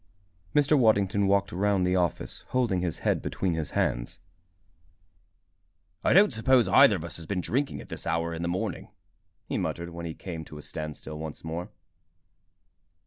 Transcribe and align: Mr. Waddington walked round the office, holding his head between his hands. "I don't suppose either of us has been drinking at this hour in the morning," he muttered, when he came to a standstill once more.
Mr. 0.55 0.75
Waddington 0.75 1.27
walked 1.27 1.51
round 1.51 1.85
the 1.85 1.95
office, 1.95 2.43
holding 2.47 2.81
his 2.81 2.97
head 3.05 3.21
between 3.21 3.53
his 3.53 3.69
hands. 3.77 4.17
"I 6.03 6.11
don't 6.11 6.33
suppose 6.33 6.67
either 6.67 6.95
of 6.95 7.03
us 7.03 7.17
has 7.17 7.27
been 7.27 7.39
drinking 7.39 7.81
at 7.81 7.89
this 7.89 8.07
hour 8.07 8.33
in 8.33 8.41
the 8.41 8.47
morning," 8.47 8.89
he 9.45 9.59
muttered, 9.59 9.91
when 9.91 10.07
he 10.07 10.15
came 10.15 10.43
to 10.45 10.57
a 10.57 10.63
standstill 10.63 11.19
once 11.19 11.43
more. 11.43 11.69